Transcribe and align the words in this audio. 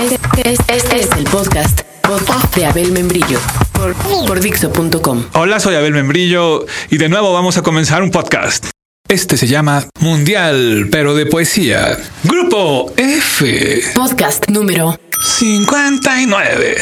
Este, 0.00 0.54
este 0.68 1.00
es 1.00 1.10
el 1.16 1.24
podcast, 1.24 1.80
podcast 2.02 2.54
de 2.56 2.66
Abel 2.66 2.92
Membrillo 2.92 3.38
por, 3.72 3.94
por 4.26 4.40
Dixo.com. 4.40 5.24
Hola, 5.32 5.60
soy 5.60 5.74
Abel 5.76 5.92
Membrillo 5.92 6.66
y 6.90 6.98
de 6.98 7.08
nuevo 7.08 7.32
vamos 7.32 7.56
a 7.56 7.62
comenzar 7.62 8.02
un 8.02 8.10
podcast. 8.10 8.66
Este 9.08 9.36
se 9.36 9.46
llama 9.46 9.84
Mundial, 10.00 10.88
pero 10.90 11.14
de 11.14 11.26
poesía. 11.26 11.96
Grupo 12.24 12.92
F. 12.96 13.82
Podcast 13.94 14.48
número 14.48 14.98
59. 15.22 16.76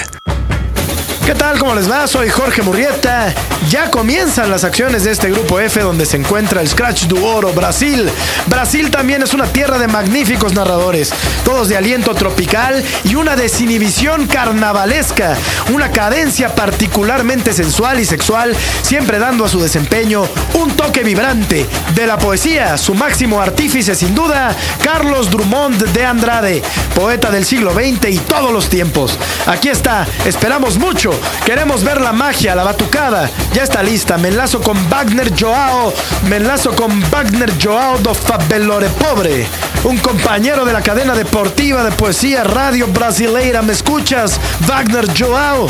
¿Qué 1.25 1.37
tal? 1.37 1.57
¿Cómo 1.57 1.77
les 1.77 1.89
va? 1.89 2.09
Soy 2.09 2.29
Jorge 2.31 2.63
Murrieta. 2.63 3.33
Ya 3.69 3.93
comienzan 3.93 4.51
las 4.51 4.65
acciones 4.65 5.05
de 5.05 5.13
este 5.13 5.31
grupo 5.31 5.61
F 5.61 5.81
donde 5.81 6.05
se 6.05 6.17
encuentra 6.17 6.61
el 6.61 6.69
Scratch 6.69 7.05
du 7.05 7.25
Oro, 7.25 7.53
Brasil. 7.53 8.11
Brasil 8.47 8.91
también 8.91 9.23
es 9.23 9.33
una 9.33 9.47
tierra 9.47 9.79
de 9.79 9.87
magníficos 9.87 10.53
narradores, 10.53 11.13
todos 11.45 11.69
de 11.69 11.77
aliento 11.77 12.13
tropical 12.15 12.83
y 13.05 13.15
una 13.15 13.37
desinhibición 13.37 14.27
carnavalesca, 14.27 15.37
una 15.73 15.93
cadencia 15.93 16.57
particularmente 16.57 17.53
sensual 17.53 18.01
y 18.01 18.05
sexual, 18.05 18.57
siempre 18.83 19.21
dando 19.21 19.45
a 19.45 19.49
su 19.49 19.61
desempeño 19.61 20.25
un 20.55 20.73
toque 20.73 21.05
vibrante. 21.05 21.67
De 21.95 22.07
la 22.07 22.19
poesía, 22.19 22.77
su 22.77 22.95
máximo 22.95 23.41
artífice 23.41 23.95
sin 23.95 24.15
duda, 24.15 24.57
Carlos 24.83 25.31
Drummond 25.31 25.85
de 25.93 26.05
Andrade, 26.05 26.63
poeta 26.97 27.31
del 27.31 27.45
siglo 27.45 27.73
XX 27.73 28.11
y 28.11 28.19
todos 28.19 28.53
los 28.53 28.69
tiempos. 28.69 29.17
Aquí 29.47 29.69
está, 29.69 30.05
esperamos 30.25 30.79
mucho 30.79 31.12
Queremos 31.45 31.83
ver 31.85 32.01
la 32.01 32.13
magia, 32.13 32.55
la 32.55 32.65
batucada. 32.65 33.31
Ya 33.53 33.63
está 33.63 33.83
lista. 33.83 34.19
Me 34.19 34.29
enlazo 34.29 34.61
con 34.61 34.77
Wagner 34.89 35.33
Joao. 35.39 35.93
Me 36.29 36.37
enlazo 36.37 36.75
con 36.75 37.03
Wagner 37.11 37.53
Joao 37.63 37.99
do 37.99 38.15
Fabelore 38.15 38.89
Pobre. 38.89 39.47
Un 39.85 39.99
compañero 39.99 40.65
de 40.65 40.73
la 40.73 40.83
cadena 40.83 41.15
deportiva 41.15 41.85
de 41.85 41.93
poesía 41.93 42.45
Radio 42.45 42.87
Brasileira. 42.89 43.63
¿Me 43.63 43.73
escuchas? 43.73 44.39
Wagner 44.67 45.07
Joao. 45.19 45.69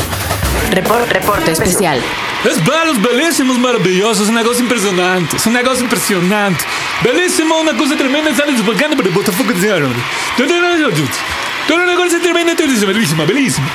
Report, 0.71 1.11
reporte 1.11 1.51
especial. 1.51 2.01
Es 2.43 2.61
belos, 2.65 3.01
belísimos, 3.01 3.57
maravillosos, 3.57 4.27
un 4.27 4.35
negocio 4.35 4.63
impresionante, 4.63 5.37
es 5.37 5.45
un 5.45 5.53
negocio 5.53 5.85
impresionante. 5.85 6.65
Belísimo, 7.01 7.57
una 7.61 7.71
cosa 7.77 7.95
tremenda, 7.95 8.35
sale 8.35 8.51
bacana 8.61 8.97
para 8.97 9.09
Botafogo 9.11 9.53
de 9.53 9.69
Todo 11.67 11.77
un 11.77 11.85
negocio 11.85 12.21
tremendo, 12.21 12.53
bellísima, 12.85 13.23
bellísima. 13.23 13.67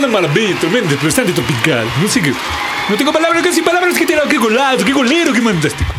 Una 0.00 0.06
maravilla, 0.06 0.58
tremendo, 0.58 0.96
bastante 1.02 1.32
tropical. 1.32 1.86
No 2.00 2.08
sé 2.08 2.22
qué. 2.22 2.32
No 2.88 2.96
tengo 2.96 3.12
palabras, 3.12 3.42
casi 3.42 3.60
palabras 3.60 3.98
que 3.98 4.06
tiene. 4.06 4.22
Qué 4.30 4.38
golazo, 4.38 4.82
qué 4.82 4.92
golero, 4.92 5.30
qué 5.32 5.42
fantástico. 5.42 5.92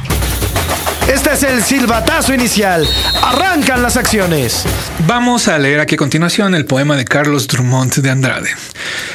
Este 1.08 1.34
es 1.34 1.44
el 1.44 1.62
silbatazo 1.62 2.34
inicial. 2.34 2.88
Arrancan 3.22 3.84
las 3.84 3.98
acciones. 3.98 4.64
Vamos 5.06 5.48
a 5.48 5.60
leer 5.60 5.80
aquí 5.80 5.96
a 5.96 5.98
continuación 6.00 6.56
el 6.56 6.66
poema 6.66 6.96
de 6.96 7.06
Carlos 7.06 7.48
Drummond 7.48 7.94
de 7.96 8.10
Andrade. 8.10 8.50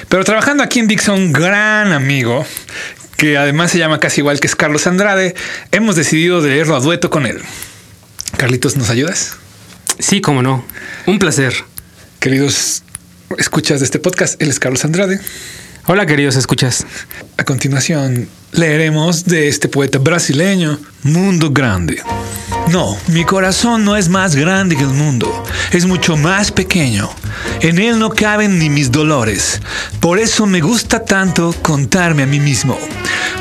Pero 0.09 0.25
trabajando 0.25 0.63
aquí 0.63 0.79
en 0.79 0.87
Dixon, 0.87 1.21
un 1.21 1.33
gran 1.33 1.93
amigo, 1.93 2.47
que 3.17 3.37
además 3.37 3.73
se 3.73 3.79
llama 3.79 3.99
casi 3.99 4.21
igual 4.21 4.39
que 4.39 4.47
es 4.47 4.55
Carlos 4.55 4.87
Andrade, 4.87 5.35
hemos 5.73 5.97
decidido 5.97 6.41
leerlo 6.41 6.77
a 6.77 6.81
dueto 6.81 7.11
con 7.11 7.27
él. 7.27 7.43
Carlitos, 8.37 8.77
¿nos 8.77 8.91
ayudas? 8.91 9.37
Sí, 9.99 10.21
cómo 10.21 10.43
no. 10.43 10.65
Un 11.07 11.19
placer. 11.19 11.55
Queridos 12.21 12.83
escuchas 13.39 13.81
de 13.81 13.85
este 13.87 13.99
podcast, 13.99 14.41
él 14.41 14.49
es 14.49 14.59
Carlos 14.59 14.85
Andrade. 14.85 15.21
Hola, 15.87 16.07
queridos 16.07 16.37
escuchas. 16.37 16.85
A 17.37 17.45
continuación, 17.45 18.29
leeremos 18.53 19.25
de 19.25 19.49
este 19.49 19.69
poeta 19.69 19.99
brasileño, 19.99 20.79
Mundo 21.03 21.51
Grande. 21.51 22.03
No, 22.69 22.99
mi 23.09 23.25
corazón 23.25 23.85
no 23.85 23.97
es 23.97 24.09
más 24.09 24.35
grande 24.35 24.75
que 24.75 24.83
el 24.83 24.89
mundo, 24.89 25.45
es 25.71 25.87
mucho 25.87 26.17
más 26.17 26.51
pequeño. 26.51 27.09
En 27.61 27.79
él 27.79 27.99
no 27.99 28.11
caben 28.11 28.59
ni 28.59 28.69
mis 28.69 28.91
dolores. 28.91 29.61
Por 30.01 30.19
eso 30.19 30.47
me 30.47 30.61
gusta 30.61 31.05
tanto 31.05 31.55
contarme 31.63 32.25
a 32.25 32.27
mí 32.27 32.41
mismo. 32.41 32.77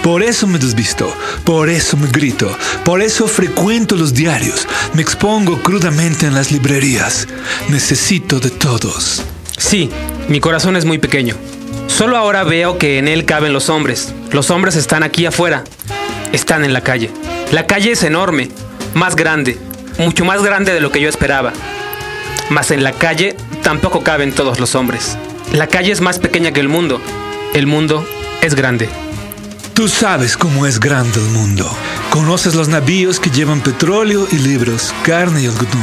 Por 0.03 0.21
eso 0.21 0.45
me 0.45 0.59
desvisto, 0.59 1.11
por 1.43 1.67
eso 1.67 1.97
me 1.97 2.07
grito, 2.07 2.55
por 2.83 3.01
eso 3.01 3.27
frecuento 3.27 3.95
los 3.95 4.13
diarios, 4.13 4.67
me 4.93 5.01
expongo 5.01 5.63
crudamente 5.63 6.27
en 6.27 6.35
las 6.35 6.51
librerías. 6.51 7.27
Necesito 7.69 8.39
de 8.39 8.51
todos. 8.51 9.23
Sí, 9.57 9.89
mi 10.27 10.39
corazón 10.39 10.75
es 10.75 10.85
muy 10.85 10.97
pequeño. 10.97 11.35
Solo 11.87 12.17
ahora 12.17 12.43
veo 12.43 12.77
que 12.77 12.97
en 12.97 13.07
él 13.07 13.25
caben 13.25 13.53
los 13.53 13.69
hombres. 13.69 14.13
Los 14.31 14.49
hombres 14.49 14.75
están 14.75 15.03
aquí 15.03 15.25
afuera. 15.25 15.63
Están 16.33 16.65
en 16.65 16.73
la 16.73 16.81
calle. 16.81 17.09
La 17.51 17.65
calle 17.67 17.91
es 17.91 18.03
enorme, 18.03 18.49
más 18.93 19.15
grande, 19.15 19.57
mucho 19.97 20.25
más 20.25 20.43
grande 20.43 20.73
de 20.73 20.81
lo 20.81 20.91
que 20.91 20.99
yo 20.99 21.07
esperaba. 21.07 21.53
Mas 22.49 22.71
en 22.71 22.83
la 22.83 22.91
calle 22.91 23.35
tampoco 23.63 24.03
caben 24.03 24.33
todos 24.33 24.59
los 24.59 24.75
hombres. 24.75 25.17
La 25.53 25.67
calle 25.67 25.91
es 25.91 26.01
más 26.01 26.19
pequeña 26.19 26.51
que 26.51 26.59
el 26.59 26.69
mundo. 26.69 26.99
El 27.53 27.67
mundo 27.67 28.05
es 28.41 28.55
grande. 28.55 28.89
Tú 29.73 29.87
sabes 29.87 30.37
cómo 30.37 30.65
es 30.65 30.79
grande 30.79 31.19
el 31.19 31.27
mundo. 31.27 31.69
Conoces 32.09 32.55
los 32.55 32.67
navíos 32.67 33.19
que 33.19 33.29
llevan 33.29 33.61
petróleo 33.61 34.27
y 34.31 34.37
libros, 34.37 34.93
carne 35.03 35.41
y 35.41 35.45
algodón. 35.47 35.81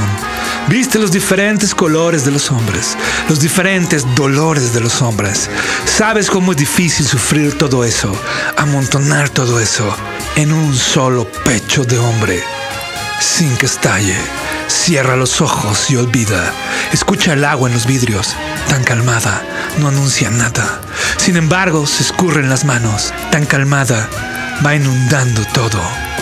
Viste 0.68 0.98
los 0.98 1.12
diferentes 1.12 1.74
colores 1.74 2.24
de 2.24 2.30
los 2.30 2.50
hombres, 2.50 2.96
los 3.28 3.40
diferentes 3.40 4.06
dolores 4.14 4.72
de 4.72 4.80
los 4.80 5.02
hombres. 5.02 5.50
Sabes 5.84 6.30
cómo 6.30 6.52
es 6.52 6.58
difícil 6.58 7.06
sufrir 7.06 7.58
todo 7.58 7.84
eso, 7.84 8.14
amontonar 8.56 9.28
todo 9.28 9.60
eso 9.60 9.94
en 10.36 10.52
un 10.52 10.74
solo 10.74 11.26
pecho 11.44 11.84
de 11.84 11.98
hombre, 11.98 12.42
sin 13.20 13.54
que 13.56 13.66
estalle. 13.66 14.16
Cierra 14.68 15.16
los 15.16 15.40
ojos 15.42 15.90
y 15.90 15.96
olvida. 15.96 16.52
Escucha 16.92 17.34
el 17.34 17.44
agua 17.44 17.68
en 17.68 17.74
los 17.74 17.86
vidrios, 17.86 18.34
tan 18.68 18.84
calmada, 18.84 19.42
no 19.78 19.88
anuncia 19.88 20.30
nada. 20.30 20.80
Sin 21.18 21.36
embargo, 21.36 21.86
se 21.86 22.02
escurren 22.02 22.48
las 22.48 22.64
manos, 22.64 23.12
tan 23.30 23.44
calmada, 23.44 24.08
va 24.64 24.74
inundando 24.74 25.42
todo. 25.52 25.80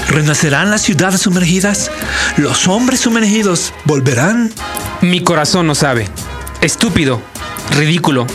¿Renacerán 0.09 0.71
las 0.71 0.83
ciudades 0.83 1.23
sumergidas? 1.23 1.91
¿Los 2.37 2.67
hombres 2.69 3.01
sumergidos 3.01 3.73
volverán? 3.85 4.53
Mi 5.01 5.23
corazón 5.23 5.67
no 5.67 5.75
sabe. 5.75 6.09
Estúpido, 6.61 7.23
ridículo 7.77 8.27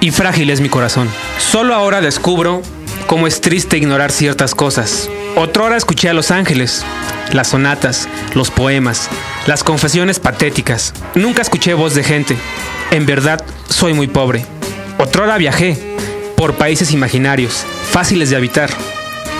y 0.00 0.10
frágil 0.10 0.50
es 0.50 0.60
mi 0.60 0.68
corazón. 0.68 1.08
Solo 1.38 1.74
ahora 1.74 2.00
descubro 2.00 2.62
cómo 3.06 3.26
es 3.26 3.40
triste 3.40 3.76
ignorar 3.76 4.12
ciertas 4.12 4.54
cosas. 4.54 5.08
Otrora 5.36 5.76
escuché 5.76 6.08
a 6.08 6.14
los 6.14 6.30
ángeles, 6.30 6.84
las 7.32 7.48
sonatas, 7.48 8.08
los 8.34 8.50
poemas, 8.50 9.08
las 9.46 9.62
confesiones 9.62 10.18
patéticas. 10.18 10.94
Nunca 11.14 11.42
escuché 11.42 11.74
voz 11.74 11.94
de 11.94 12.02
gente. 12.02 12.36
En 12.90 13.06
verdad, 13.06 13.44
soy 13.68 13.92
muy 13.92 14.06
pobre. 14.06 14.44
Otrora 14.98 15.36
viajé 15.38 15.78
por 16.36 16.54
países 16.54 16.92
imaginarios, 16.92 17.64
fáciles 17.90 18.30
de 18.30 18.36
habitar, 18.36 18.70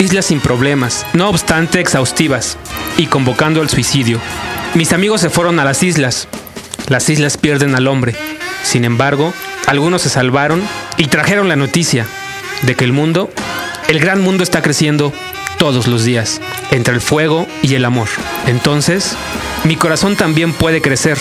islas 0.01 0.25
sin 0.25 0.39
problemas, 0.39 1.05
no 1.13 1.29
obstante 1.29 1.79
exhaustivas, 1.79 2.57
y 2.97 3.05
convocando 3.05 3.61
al 3.61 3.69
suicidio. 3.69 4.19
Mis 4.73 4.93
amigos 4.93 5.21
se 5.21 5.29
fueron 5.29 5.59
a 5.59 5.63
las 5.63 5.83
islas. 5.83 6.27
Las 6.87 7.07
islas 7.09 7.37
pierden 7.37 7.75
al 7.75 7.87
hombre. 7.87 8.15
Sin 8.63 8.83
embargo, 8.83 9.31
algunos 9.67 10.01
se 10.01 10.09
salvaron 10.09 10.61
y 10.97 11.05
trajeron 11.05 11.47
la 11.49 11.55
noticia 11.55 12.05
de 12.63 12.75
que 12.75 12.83
el 12.83 12.93
mundo, 12.93 13.29
el 13.87 13.99
gran 13.99 14.21
mundo 14.21 14.43
está 14.43 14.61
creciendo 14.61 15.13
todos 15.59 15.87
los 15.87 16.03
días, 16.03 16.41
entre 16.71 16.95
el 16.95 17.01
fuego 17.01 17.47
y 17.61 17.75
el 17.75 17.85
amor. 17.85 18.07
Entonces, 18.47 19.15
mi 19.63 19.75
corazón 19.75 20.15
también 20.15 20.53
puede 20.53 20.81
crecer 20.81 21.17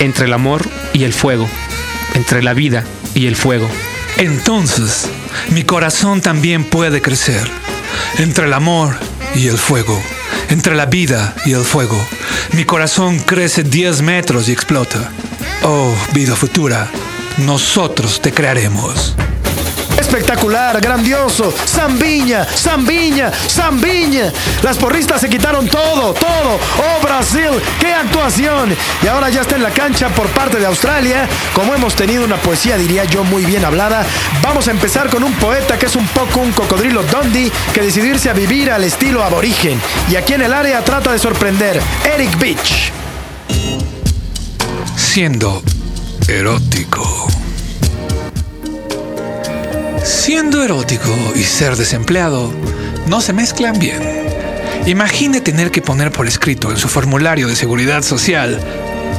entre 0.00 0.24
el 0.24 0.32
amor 0.32 0.62
y 0.94 1.04
el 1.04 1.12
fuego, 1.12 1.46
entre 2.14 2.42
la 2.42 2.54
vida 2.54 2.84
y 3.14 3.26
el 3.26 3.36
fuego. 3.36 3.68
Entonces, 4.16 5.08
mi 5.50 5.64
corazón 5.64 6.22
también 6.22 6.64
puede 6.64 7.02
crecer 7.02 7.61
entre 8.18 8.46
el 8.46 8.52
amor 8.52 8.96
y 9.34 9.48
el 9.48 9.58
fuego, 9.58 10.00
entre 10.50 10.74
la 10.74 10.86
vida 10.86 11.34
y 11.44 11.52
el 11.52 11.64
fuego. 11.64 11.98
Mi 12.52 12.64
corazón 12.64 13.18
crece 13.20 13.62
10 13.62 14.02
metros 14.02 14.48
y 14.48 14.52
explota. 14.52 15.10
Oh, 15.62 15.94
vida 16.12 16.34
futura, 16.34 16.88
nosotros 17.38 18.20
te 18.20 18.32
crearemos. 18.32 19.14
Espectacular, 20.12 20.78
grandioso, 20.78 21.50
Zambiña, 21.50 22.44
Zambiña, 22.44 23.32
Zambiña. 23.32 24.30
Las 24.60 24.76
porristas 24.76 25.22
se 25.22 25.30
quitaron 25.30 25.66
todo, 25.66 26.12
todo. 26.12 26.58
Oh 26.76 27.02
Brasil, 27.02 27.48
qué 27.80 27.94
actuación. 27.94 28.76
Y 29.02 29.06
ahora 29.06 29.30
ya 29.30 29.40
está 29.40 29.56
en 29.56 29.62
la 29.62 29.70
cancha 29.70 30.10
por 30.10 30.26
parte 30.28 30.58
de 30.58 30.66
Australia. 30.66 31.26
Como 31.54 31.74
hemos 31.74 31.94
tenido 31.94 32.26
una 32.26 32.36
poesía, 32.36 32.76
diría 32.76 33.04
yo, 33.04 33.24
muy 33.24 33.46
bien 33.46 33.64
hablada, 33.64 34.04
vamos 34.42 34.68
a 34.68 34.72
empezar 34.72 35.08
con 35.08 35.24
un 35.24 35.32
poeta 35.36 35.78
que 35.78 35.86
es 35.86 35.96
un 35.96 36.06
poco 36.08 36.40
un 36.40 36.52
cocodrilo 36.52 37.02
Dundee 37.04 37.50
que 37.72 37.80
decidirse 37.80 38.28
a 38.28 38.34
vivir 38.34 38.70
al 38.70 38.84
estilo 38.84 39.24
aborigen. 39.24 39.80
Y 40.10 40.16
aquí 40.16 40.34
en 40.34 40.42
el 40.42 40.52
área 40.52 40.84
trata 40.84 41.10
de 41.10 41.18
sorprender, 41.18 41.80
Eric 42.04 42.38
Beach. 42.38 42.92
Siendo 44.94 45.62
erótico. 46.28 47.31
Siendo 50.04 50.64
erótico 50.64 51.14
y 51.36 51.44
ser 51.44 51.76
desempleado 51.76 52.52
no 53.06 53.20
se 53.20 53.32
mezclan 53.32 53.78
bien. 53.78 54.00
Imagine 54.86 55.40
tener 55.40 55.70
que 55.70 55.80
poner 55.80 56.10
por 56.10 56.26
escrito 56.26 56.70
en 56.72 56.76
su 56.76 56.88
formulario 56.88 57.46
de 57.46 57.54
seguridad 57.54 58.02
social 58.02 58.58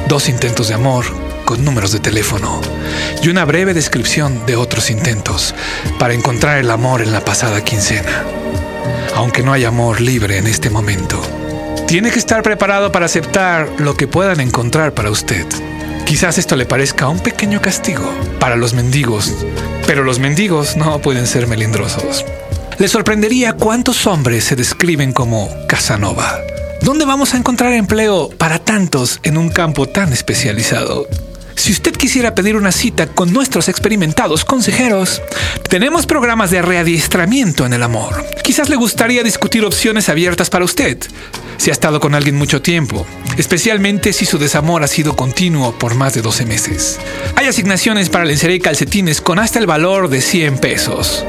dos 0.08 0.28
intentos 0.28 0.68
de 0.68 0.74
amor 0.74 1.06
con 1.46 1.64
números 1.64 1.92
de 1.92 2.00
teléfono 2.00 2.60
y 3.22 3.28
una 3.28 3.46
breve 3.46 3.72
descripción 3.72 4.44
de 4.44 4.56
otros 4.56 4.90
intentos 4.90 5.54
para 5.98 6.12
encontrar 6.12 6.58
el 6.58 6.70
amor 6.70 7.00
en 7.00 7.12
la 7.12 7.24
pasada 7.24 7.64
quincena. 7.64 8.24
Aunque 9.14 9.42
no 9.42 9.52
hay 9.52 9.64
amor 9.64 10.02
libre 10.02 10.36
en 10.36 10.46
este 10.46 10.68
momento. 10.68 11.20
Tiene 11.86 12.10
que 12.10 12.18
estar 12.18 12.42
preparado 12.42 12.92
para 12.92 13.06
aceptar 13.06 13.68
lo 13.78 13.96
que 13.96 14.06
puedan 14.06 14.40
encontrar 14.40 14.92
para 14.92 15.10
usted. 15.10 15.46
Quizás 16.04 16.36
esto 16.36 16.56
le 16.56 16.66
parezca 16.66 17.08
un 17.08 17.20
pequeño 17.20 17.62
castigo 17.62 18.12
para 18.38 18.56
los 18.56 18.74
mendigos, 18.74 19.32
pero 19.86 20.04
los 20.04 20.18
mendigos 20.18 20.76
no 20.76 21.00
pueden 21.00 21.26
ser 21.26 21.46
melindrosos. 21.46 22.24
Le 22.78 22.88
sorprendería 22.88 23.52
cuántos 23.52 24.06
hombres 24.06 24.44
se 24.44 24.56
describen 24.56 25.12
como 25.12 25.48
Casanova. 25.68 26.38
¿Dónde 26.80 27.04
vamos 27.04 27.34
a 27.34 27.36
encontrar 27.36 27.72
empleo 27.72 28.30
para 28.36 28.58
tantos 28.58 29.20
en 29.22 29.38
un 29.38 29.48
campo 29.48 29.88
tan 29.88 30.12
especializado? 30.12 31.06
Si 31.56 31.72
usted 31.72 31.92
quisiera 31.92 32.34
pedir 32.34 32.56
una 32.56 32.72
cita 32.72 33.06
con 33.06 33.32
nuestros 33.32 33.68
experimentados 33.68 34.44
consejeros, 34.44 35.22
tenemos 35.68 36.06
programas 36.06 36.50
de 36.50 36.62
readiestramiento 36.62 37.64
en 37.64 37.72
el 37.72 37.82
amor. 37.82 38.24
Quizás 38.42 38.68
le 38.68 38.76
gustaría 38.76 39.22
discutir 39.22 39.64
opciones 39.64 40.08
abiertas 40.08 40.50
para 40.50 40.64
usted, 40.64 40.98
si 41.56 41.70
ha 41.70 41.72
estado 41.72 42.00
con 42.00 42.14
alguien 42.14 42.36
mucho 42.36 42.60
tiempo, 42.60 43.06
especialmente 43.38 44.12
si 44.12 44.26
su 44.26 44.38
desamor 44.38 44.82
ha 44.82 44.88
sido 44.88 45.16
continuo 45.16 45.78
por 45.78 45.94
más 45.94 46.14
de 46.14 46.22
12 46.22 46.44
meses. 46.44 46.98
Hay 47.36 47.46
asignaciones 47.46 48.10
para 48.10 48.24
lencería 48.24 48.56
y 48.56 48.60
calcetines 48.60 49.20
con 49.20 49.38
hasta 49.38 49.58
el 49.58 49.66
valor 49.66 50.08
de 50.08 50.20
100 50.20 50.58
pesos, 50.58 51.24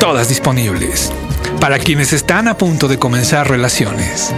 todas 0.00 0.28
disponibles 0.28 1.12
para 1.60 1.78
quienes 1.78 2.12
están 2.12 2.48
a 2.48 2.56
punto 2.56 2.88
de 2.88 2.98
comenzar 2.98 3.48
relaciones. 3.48 4.32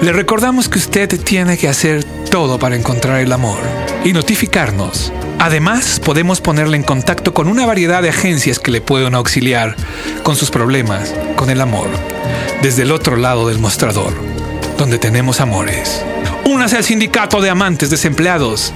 Le 0.00 0.12
recordamos 0.12 0.68
que 0.68 0.78
usted 0.78 1.20
tiene 1.22 1.58
que 1.58 1.68
hacer 1.68 2.04
todo 2.30 2.58
para 2.58 2.76
encontrar 2.76 3.20
el 3.20 3.32
amor 3.32 3.58
y 4.04 4.12
notificarnos. 4.12 5.12
Además, 5.38 6.00
podemos 6.04 6.40
ponerle 6.40 6.76
en 6.76 6.82
contacto 6.82 7.34
con 7.34 7.48
una 7.48 7.66
variedad 7.66 8.02
de 8.02 8.10
agencias 8.10 8.58
que 8.58 8.70
le 8.70 8.80
pueden 8.80 9.14
auxiliar 9.14 9.76
con 10.22 10.36
sus 10.36 10.50
problemas, 10.50 11.12
con 11.36 11.50
el 11.50 11.60
amor, 11.60 11.88
desde 12.62 12.82
el 12.82 12.92
otro 12.92 13.16
lado 13.16 13.48
del 13.48 13.58
mostrador, 13.58 14.12
donde 14.78 14.98
tenemos 14.98 15.40
amores. 15.40 16.02
Únase 16.44 16.76
al 16.76 16.84
sindicato 16.84 17.40
de 17.40 17.50
amantes 17.50 17.90
desempleados 17.90 18.72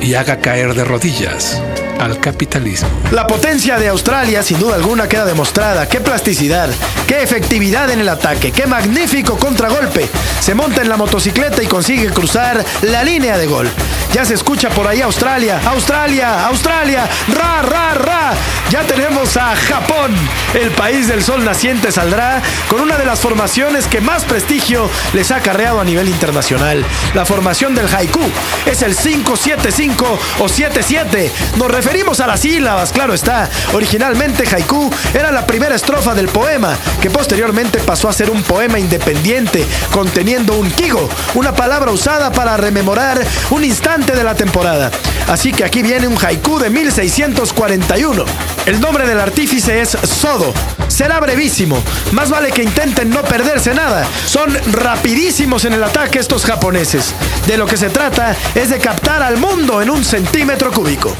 y 0.00 0.14
haga 0.14 0.40
caer 0.40 0.74
de 0.74 0.84
rodillas 0.84 1.60
al 2.00 2.18
capitalismo. 2.18 2.88
La 3.12 3.26
potencia 3.26 3.78
de 3.78 3.88
Australia 3.88 4.42
sin 4.42 4.58
duda 4.58 4.74
alguna 4.74 5.08
queda 5.08 5.24
demostrada. 5.24 5.88
Qué 5.88 6.00
plasticidad, 6.00 6.70
qué 7.06 7.22
efectividad 7.22 7.90
en 7.90 8.00
el 8.00 8.08
ataque, 8.08 8.52
qué 8.52 8.66
magnífico 8.66 9.36
contragolpe. 9.36 10.08
Se 10.40 10.54
monta 10.54 10.80
en 10.80 10.88
la 10.88 10.96
motocicleta 10.96 11.62
y 11.62 11.66
consigue 11.66 12.08
cruzar 12.08 12.64
la 12.82 13.04
línea 13.04 13.36
de 13.36 13.46
gol. 13.46 13.68
Ya 14.14 14.24
se 14.24 14.34
escucha 14.34 14.70
por 14.70 14.88
ahí 14.88 15.02
Australia, 15.02 15.60
Australia, 15.66 16.46
Australia, 16.46 17.08
ra, 17.28 17.62
ra, 17.62 17.94
ra. 17.94 18.32
Ya 18.70 18.84
tenemos 18.84 19.36
a 19.36 19.56
Japón. 19.56 20.14
El 20.54 20.70
país 20.70 21.08
del 21.08 21.24
sol 21.24 21.44
naciente 21.44 21.90
saldrá 21.90 22.40
con 22.68 22.80
una 22.80 22.96
de 22.96 23.04
las 23.04 23.18
formaciones 23.18 23.88
que 23.88 24.00
más 24.00 24.24
prestigio 24.24 24.88
les 25.12 25.32
ha 25.32 25.36
acarreado 25.36 25.80
a 25.80 25.84
nivel 25.84 26.08
internacional. 26.08 26.84
La 27.12 27.26
formación 27.26 27.74
del 27.74 27.92
haiku 27.92 28.20
es 28.66 28.82
el 28.82 28.94
575 28.94 30.18
o 30.38 30.48
77. 30.48 31.32
Nos 31.56 31.68
referimos 31.68 32.20
a 32.20 32.28
las 32.28 32.40
sílabas, 32.40 32.92
claro 32.92 33.12
está. 33.12 33.50
Originalmente 33.72 34.44
haiku 34.46 34.88
era 35.14 35.32
la 35.32 35.46
primera 35.46 35.74
estrofa 35.74 36.14
del 36.14 36.28
poema, 36.28 36.76
que 37.02 37.10
posteriormente 37.10 37.80
pasó 37.80 38.08
a 38.08 38.12
ser 38.12 38.30
un 38.30 38.44
poema 38.44 38.78
independiente, 38.78 39.66
conteniendo 39.90 40.54
un 40.54 40.70
kigo, 40.70 41.08
una 41.34 41.56
palabra 41.56 41.90
usada 41.90 42.30
para 42.30 42.56
rememorar 42.56 43.20
un 43.50 43.64
instante 43.64 44.14
de 44.14 44.22
la 44.22 44.36
temporada. 44.36 44.92
Así 45.26 45.52
que 45.52 45.64
aquí 45.64 45.82
viene 45.82 46.06
un 46.06 46.16
haiku 46.24 46.60
de 46.60 46.70
1641. 46.70 48.24
El 48.66 48.80
nombre 48.80 49.06
del 49.06 49.18
artífice 49.18 49.80
es 49.80 49.90
Sodo. 49.90 50.52
Será 50.88 51.18
brevísimo. 51.20 51.82
Más 52.12 52.30
vale 52.30 52.52
que 52.52 52.62
intenten 52.62 53.10
no 53.10 53.22
perderse 53.22 53.74
nada. 53.74 54.06
Son 54.26 54.54
rapidísimos 54.72 55.64
en 55.64 55.72
el 55.72 55.82
ataque 55.82 56.18
estos 56.18 56.44
japoneses. 56.44 57.14
De 57.46 57.56
lo 57.56 57.66
que 57.66 57.76
se 57.76 57.88
trata 57.88 58.36
es 58.54 58.70
de 58.70 58.78
captar 58.78 59.22
al 59.22 59.38
mundo 59.38 59.80
en 59.80 59.90
un 59.90 60.04
centímetro 60.04 60.72
cúbico. 60.72 61.14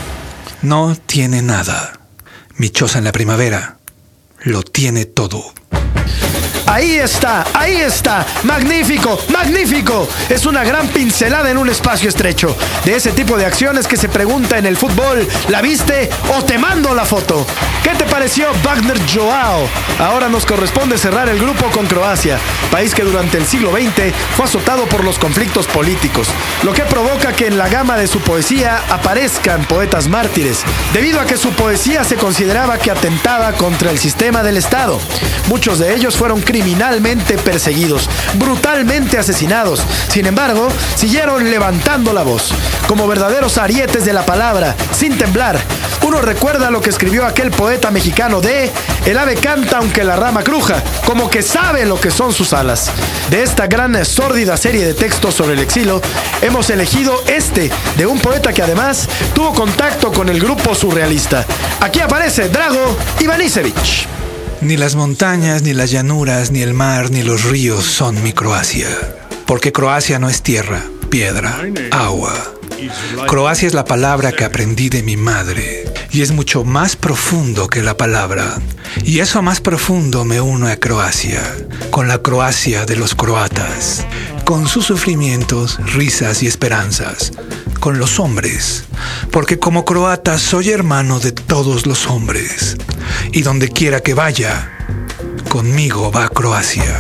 No 0.63 0.97
tiene 1.07 1.41
nada. 1.41 1.99
Mi 2.57 2.69
choza 2.69 2.99
en 2.99 3.05
la 3.05 3.13
primavera 3.13 3.79
lo 4.43 4.63
tiene 4.63 5.07
todo. 5.07 5.55
Ahí 6.71 6.99
está, 6.99 7.45
ahí 7.53 7.79
está. 7.79 8.25
Magnífico, 8.45 9.19
magnífico. 9.29 10.09
Es 10.29 10.47
una 10.47 10.63
gran 10.63 10.87
pincelada 10.87 11.51
en 11.51 11.59
un 11.59 11.69
espacio 11.69 12.09
estrecho. 12.09 12.57
De 12.85 12.95
ese 12.95 13.11
tipo 13.11 13.37
de 13.37 13.45
acciones 13.45 13.89
que 13.89 13.97
se 13.97 14.09
pregunta 14.09 14.57
en 14.57 14.67
el 14.67 14.77
fútbol, 14.77 15.27
¿la 15.49 15.63
viste 15.63 16.09
o 16.33 16.45
te 16.45 16.59
mando 16.59 16.95
la 16.95 17.05
foto? 17.05 17.45
¿Qué 17.83 17.91
te 17.91 18.05
pareció 18.05 18.53
Wagner 18.63 19.01
Joao? 19.13 19.69
Ahora 19.99 20.29
nos 20.29 20.47
corresponde 20.47 20.97
cerrar 20.97 21.29
el 21.29 21.41
grupo 21.41 21.67
con 21.73 21.87
Croacia, 21.87 22.39
país 22.71 22.95
que 22.95 23.03
durante 23.03 23.39
el 23.39 23.47
siglo 23.47 23.73
XX 23.73 24.15
fue 24.37 24.45
azotado 24.45 24.87
por 24.87 25.03
los 25.03 25.19
conflictos 25.19 25.67
políticos, 25.67 26.29
lo 26.63 26.73
que 26.73 26.83
provoca 26.83 27.33
que 27.33 27.49
en 27.49 27.59
la 27.59 27.69
gama 27.69 27.97
de 27.97 28.07
su 28.07 28.21
poesía 28.21 28.81
aparezcan 28.91 29.65
poetas 29.65 30.09
mártires, 30.09 30.63
debido 30.93 31.21
a 31.21 31.27
que 31.27 31.37
su 31.37 31.51
poesía 31.51 32.05
se 32.05 32.17
consideraba 32.17 32.79
que 32.79 32.91
atentaba 32.91 33.53
contra 33.55 33.91
el 33.91 33.99
sistema 33.99 34.43
del 34.43 34.57
Estado. 34.57 35.01
Muchos 35.49 35.79
de 35.79 35.95
ellos 35.95 36.17
fueron 36.17 36.41
criminalmente 36.61 37.39
perseguidos, 37.39 38.07
brutalmente 38.35 39.17
asesinados. 39.19 39.83
Sin 40.09 40.27
embargo, 40.27 40.69
siguieron 40.95 41.51
levantando 41.51 42.13
la 42.13 42.23
voz, 42.23 42.53
como 42.87 43.09
verdaderos 43.09 43.57
arietes 43.57 44.05
de 44.05 44.13
la 44.13 44.27
palabra, 44.27 44.77
sin 44.93 45.17
temblar. 45.17 45.59
Uno 46.03 46.21
recuerda 46.21 46.71
lo 46.71 46.83
que 46.83 46.91
escribió 46.91 47.25
aquel 47.25 47.51
poeta 47.51 47.91
mexicano 47.91 48.43
de 48.43 48.71
El 49.07 49.17
ave 49.17 49.37
canta 49.37 49.79
aunque 49.79 50.05
la 50.05 50.17
rama 50.17 50.43
cruja, 50.43 50.83
como 51.07 51.31
que 51.31 51.41
sabe 51.41 51.87
lo 51.87 51.99
que 51.99 52.11
son 52.11 52.35
sus 52.35 52.53
alas. 52.53 52.91
De 53.31 53.43
esta 53.43 53.67
gran 53.67 54.05
sórdida 54.05 54.59
serie 54.59 54.85
de 54.85 54.93
textos 54.93 55.35
sobre 55.35 55.55
el 55.55 55.61
exilio, 55.61 56.03
hemos 56.43 56.69
elegido 56.69 57.23
este, 57.27 57.71
de 57.97 58.07
un 58.07 58.19
poeta 58.19 58.53
que 58.53 58.63
además 58.63 59.09
tuvo 59.35 59.55
contacto 59.55 60.13
con 60.13 60.29
el 60.29 60.39
grupo 60.39 60.75
surrealista. 60.75 61.47
Aquí 61.81 62.01
aparece 62.01 62.51
Drago 62.51 62.99
Ivanisevic. 63.19 64.21
Ni 64.63 64.77
las 64.77 64.95
montañas, 64.95 65.63
ni 65.63 65.73
las 65.73 65.91
llanuras, 65.91 66.51
ni 66.51 66.61
el 66.61 66.75
mar, 66.75 67.11
ni 67.11 67.23
los 67.23 67.45
ríos 67.45 67.85
son 67.85 68.23
mi 68.23 68.33
Croacia. 68.33 68.89
Porque 69.47 69.73
Croacia 69.73 70.19
no 70.19 70.29
es 70.29 70.43
tierra, 70.43 70.85
piedra, 71.09 71.59
agua. 71.91 72.35
Croacia 73.27 73.67
es 73.67 73.75
la 73.75 73.85
palabra 73.85 74.33
que 74.33 74.45
aprendí 74.45 74.89
de 74.91 75.03
mi 75.03 75.17
madre 75.17 75.85
y 76.13 76.23
es 76.23 76.33
mucho 76.33 76.65
más 76.65 76.97
profundo 76.97 77.69
que 77.69 77.83
la 77.83 77.97
palabra. 77.97 78.59
Y 79.03 79.21
eso 79.21 79.41
más 79.43 79.61
profundo 79.61 80.25
me 80.25 80.41
uno 80.41 80.69
a 80.69 80.77
Croacia, 80.77 81.43
con 81.91 82.09
la 82.09 82.19
Croacia 82.19 82.85
de 82.85 82.97
los 82.97 83.15
croatas, 83.15 84.05
con 84.51 84.67
sus 84.67 84.85
sufrimientos, 84.85 85.79
risas 85.95 86.43
y 86.43 86.49
esperanzas, 86.49 87.31
con 87.79 88.01
los 88.01 88.19
hombres, 88.19 88.83
porque 89.31 89.61
como 89.61 89.85
croata 89.85 90.39
soy 90.39 90.71
hermano 90.71 91.21
de 91.21 91.31
todos 91.31 91.87
los 91.87 92.09
hombres, 92.09 92.77
y 93.31 93.43
donde 93.43 93.69
quiera 93.69 94.01
que 94.01 94.13
vaya, 94.13 94.77
conmigo 95.49 96.11
va 96.11 96.29
Croacia. 96.31 96.99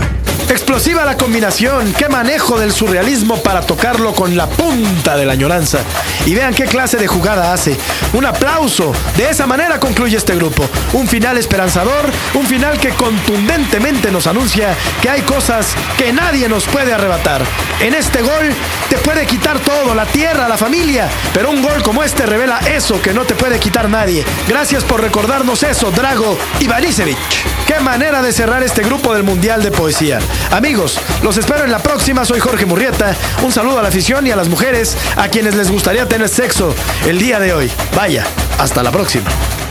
Explosiva 0.71 1.05
la 1.05 1.17
combinación, 1.17 1.93
qué 1.95 2.09
manejo 2.09 2.57
del 2.57 2.71
surrealismo 2.73 3.43
para 3.43 3.61
tocarlo 3.61 4.15
con 4.15 4.37
la 4.37 4.49
punta 4.49 5.17
de 5.17 5.27
la 5.27 5.33
añoranza. 5.33 5.81
Y 6.27 6.35
vean 6.37 6.55
qué 6.55 6.67
clase 6.67 6.97
de 6.97 7.09
jugada 7.09 7.53
hace. 7.53 7.77
Un 8.12 8.25
aplauso. 8.25 8.93
De 9.17 9.29
esa 9.29 9.49
manera 9.49 9.81
concluye 9.81 10.17
este 10.17 10.37
grupo. 10.37 10.65
Un 10.93 11.09
final 11.09 11.39
esperanzador, 11.39 12.09
un 12.35 12.47
final 12.47 12.79
que 12.79 12.91
contundentemente 12.91 14.12
nos 14.12 14.29
anuncia 14.29 14.77
que 15.03 15.11
hay 15.11 15.23
cosas 15.23 15.75
que 15.99 16.12
nadie 16.12 16.49
nos 16.49 16.67
puede 16.67 16.93
arrebatar. 16.93 17.43
En 17.81 17.93
este 17.93 18.23
gol 18.23 18.55
te 18.89 18.97
puede 18.99 19.27
quitar 19.27 19.59
todo, 19.59 19.93
la 19.93 20.07
tierra, 20.07 20.49
la 20.49 20.57
familia, 20.57 21.09
pero 21.35 21.50
un 21.50 21.62
gol 21.62 21.83
como 21.83 22.05
este 22.05 22.27
revela 22.27 22.59
eso 22.59 23.03
que 23.03 23.12
no 23.12 23.25
te 23.25 23.35
puede 23.35 23.59
quitar 23.59 23.89
nadie. 23.89 24.25
Gracias 24.47 24.85
por 24.85 25.00
recordarnos 25.00 25.65
eso, 25.65 25.91
Drago 25.91 26.39
Ivanisevic. 26.61 27.19
Qué 27.67 27.81
manera 27.81 28.23
de 28.23 28.33
cerrar 28.33 28.62
este 28.62 28.83
grupo 28.83 29.15
del 29.15 29.25
Mundial 29.25 29.65
de 29.65 29.73
Poesía. 29.73 30.21
Amigos, 30.61 31.00
los 31.23 31.38
espero 31.38 31.64
en 31.64 31.71
la 31.71 31.79
próxima. 31.79 32.23
Soy 32.26 32.38
Jorge 32.38 32.67
Murrieta. 32.67 33.17
Un 33.43 33.50
saludo 33.50 33.79
a 33.79 33.83
la 33.83 33.88
afición 33.88 34.26
y 34.26 34.31
a 34.31 34.37
las 34.37 34.50
mujeres 34.50 34.95
a 35.17 35.29
quienes 35.29 35.57
les 35.57 35.71
gustaría 35.71 36.07
tener 36.07 36.29
sexo 36.29 36.75
el 37.09 37.19
día 37.19 37.40
de 37.40 37.55
hoy. 37.55 37.71
Vaya, 37.97 38.26
hasta 38.59 38.83
la 38.83 38.93
próxima. 38.93 39.25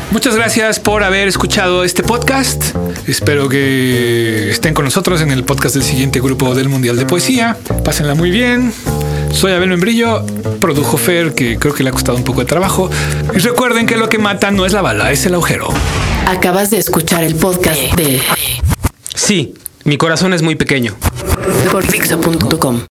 Muchas 0.09 0.35
gracias 0.35 0.79
por 0.79 1.03
haber 1.03 1.27
escuchado 1.27 1.83
este 1.83 2.01
podcast. 2.01 2.75
Espero 3.05 3.47
que 3.49 4.49
estén 4.49 4.73
con 4.73 4.83
nosotros 4.83 5.21
en 5.21 5.29
el 5.29 5.43
podcast 5.43 5.75
del 5.75 5.83
siguiente 5.83 6.21
grupo 6.21 6.55
del 6.55 6.69
Mundial 6.69 6.97
de 6.97 7.05
Poesía. 7.05 7.55
Pásenla 7.85 8.15
muy 8.15 8.31
bien. 8.31 8.73
Soy 9.31 9.51
Abel 9.51 9.69
Membrillo, 9.69 10.25
produjo 10.59 10.97
Fer, 10.97 11.35
que 11.35 11.59
creo 11.59 11.75
que 11.75 11.83
le 11.83 11.91
ha 11.91 11.93
costado 11.93 12.17
un 12.17 12.23
poco 12.23 12.39
de 12.39 12.47
trabajo. 12.47 12.89
Y 13.35 13.37
recuerden 13.37 13.85
que 13.85 13.95
lo 13.95 14.09
que 14.09 14.17
mata 14.17 14.49
no 14.49 14.65
es 14.65 14.73
la 14.73 14.81
bala, 14.81 15.11
es 15.11 15.23
el 15.27 15.35
agujero. 15.35 15.69
Acabas 16.25 16.71
de 16.71 16.79
escuchar 16.79 17.23
el 17.23 17.35
podcast 17.35 17.79
de 17.95 18.19
Sí, 19.13 19.53
mi 19.89 19.97
corazón 19.97 20.33
es 20.33 20.43
muy 20.43 20.55
pequeño. 20.55 20.95